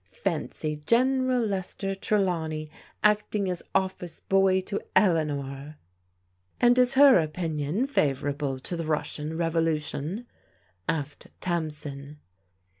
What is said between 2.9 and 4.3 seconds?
acting as office